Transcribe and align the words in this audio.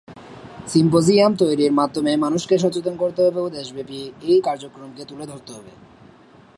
Symposium 0.67 1.31
তৈরির 1.35 1.73
মাধ্যমে 1.73 2.11
মানুষকে 2.17 2.55
সচেতন 2.57 2.95
করতে 2.95 3.19
হবে 3.25 3.39
ও 3.41 3.49
দেশব্যাপী 3.49 3.99
এই 4.21 4.39
কার্যক্রমকে 4.41 5.03
তুলে 5.05 5.25
ধরতে 5.25 5.51
হবে। 5.53 5.71